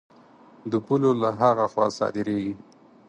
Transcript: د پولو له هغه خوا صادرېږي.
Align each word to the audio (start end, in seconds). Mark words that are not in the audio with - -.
د 0.71 0.73
پولو 0.85 1.11
له 1.21 1.29
هغه 1.41 1.65
خوا 1.71 1.87
صادرېږي. 1.97 2.53